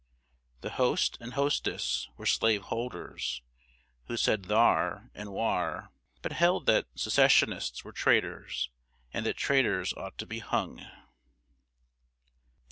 [0.61, 3.43] The host and hostess were slaveholders,
[4.05, 5.91] who said "thar" and "whar,"
[6.23, 8.71] but held that Secessionists were traitors,
[9.13, 10.83] and that traitors ought to be hung.